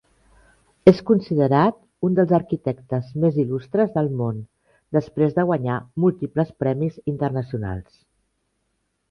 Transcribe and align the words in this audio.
És 0.91 1.01
considerat 1.09 1.75
un 2.09 2.15
dels 2.19 2.33
arquitectes 2.37 3.11
més 3.25 3.37
il·lustres 3.43 3.93
del 3.99 4.09
món, 4.23 4.41
després 4.99 5.37
de 5.37 5.47
guanyar 5.51 5.77
múltiples 6.07 6.53
premis 6.65 6.99
internacionals. 7.15 8.03